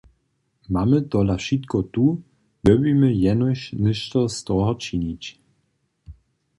[0.75, 2.05] Mamy tola wšitko tu,
[2.63, 5.39] dyrbimy jenož něšto z toho činić.